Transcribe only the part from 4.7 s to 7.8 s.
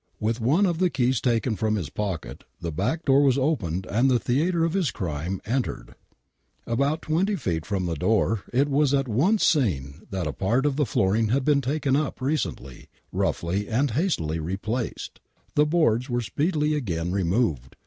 this crime entered. 8 WAINWRIGHT MURDER m. m At about twenty feet